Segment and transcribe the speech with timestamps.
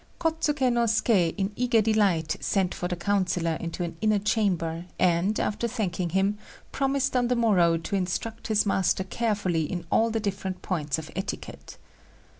[0.19, 5.39] Kôtsuké no Suké in eager delight sent for the councillor into an inner chamber, and,
[5.39, 6.39] after thanking him,
[6.71, 11.11] promised on the morrow to instruct his master carefully in all the different points of
[11.15, 11.77] etiquette.